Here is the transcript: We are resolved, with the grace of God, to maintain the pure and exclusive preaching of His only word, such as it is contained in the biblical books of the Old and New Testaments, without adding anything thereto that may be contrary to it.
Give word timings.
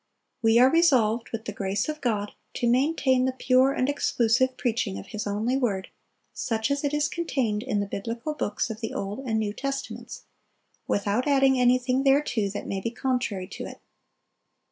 We 0.41 0.57
are 0.57 0.71
resolved, 0.71 1.29
with 1.29 1.45
the 1.45 1.51
grace 1.53 1.87
of 1.87 2.01
God, 2.01 2.31
to 2.55 2.67
maintain 2.67 3.25
the 3.25 3.33
pure 3.33 3.71
and 3.71 3.87
exclusive 3.87 4.57
preaching 4.57 4.97
of 4.97 5.05
His 5.09 5.27
only 5.27 5.55
word, 5.55 5.89
such 6.33 6.71
as 6.71 6.83
it 6.83 6.91
is 6.91 7.07
contained 7.07 7.61
in 7.61 7.81
the 7.81 7.85
biblical 7.85 8.33
books 8.33 8.71
of 8.71 8.81
the 8.81 8.95
Old 8.95 9.19
and 9.19 9.37
New 9.37 9.53
Testaments, 9.53 10.23
without 10.87 11.27
adding 11.27 11.59
anything 11.59 12.03
thereto 12.03 12.49
that 12.49 12.65
may 12.65 12.81
be 12.81 12.89
contrary 12.89 13.45
to 13.49 13.65
it. 13.65 13.79